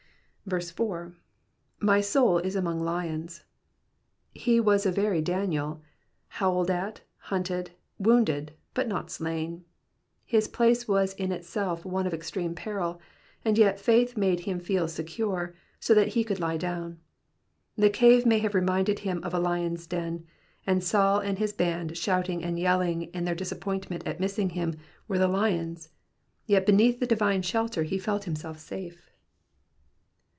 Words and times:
4. 0.75 1.15
"ify 1.81 2.03
soul 2.03 2.39
is 2.39 2.57
among 2.57 2.81
lions.'*^ 2.81 3.43
He 4.37 4.59
was 4.59 4.85
a 4.85 4.91
very 4.91 5.21
Daniel. 5.21 5.81
Howled 6.29 6.69
at, 6.69 6.99
hunted, 7.19 7.71
wounded, 7.99 8.51
but 8.73 8.85
not 8.87 9.09
slain. 9.11 9.63
His 10.25 10.49
place 10.49 10.89
was 10.89 11.13
in 11.13 11.31
itself 11.31 11.85
one 11.85 12.05
of 12.05 12.13
extreme 12.13 12.53
peril, 12.53 12.99
and 13.45 13.57
yet 13.57 13.79
faith 13.79 14.17
made 14.17 14.41
him 14.41 14.59
feel 14.59 14.81
himself 14.83 14.89
secure, 14.91 15.55
so 15.79 15.93
that 15.93 16.09
he 16.09 16.23
could 16.25 16.41
lie 16.41 16.57
down. 16.57 16.99
The 17.77 17.89
cave 17.91 18.25
may 18.25 18.39
have 18.39 18.55
reminded 18.55 18.99
him 18.99 19.23
of 19.23 19.33
a 19.35 19.39
lion's 19.39 19.87
den, 19.87 20.25
and 20.67 20.83
Saul 20.83 21.19
and 21.19 21.37
his 21.39 21.53
band 21.53 21.95
shouting 21.95 22.43
and 22.43 22.59
yelling 22.59 23.03
in 23.13 23.23
their 23.23 23.35
disappointment 23.35 24.05
at 24.05 24.19
missing 24.19 24.49
him, 24.49 24.75
were 25.07 25.19
the 25.19 25.29
lions; 25.29 25.87
yet 26.45 26.65
beneath 26.65 26.99
the 26.99 27.07
divine 27.07 27.41
shelter 27.43 27.83
be 27.85 27.97
felt 27.99 28.25
himself 28.25 28.57
safe. 28.59 29.07